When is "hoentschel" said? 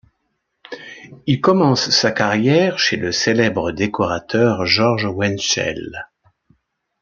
5.05-6.07